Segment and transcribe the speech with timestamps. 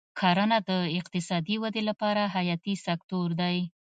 [0.19, 3.57] کرنه د اقتصادي ودې لپاره حیاتي سکتور دی.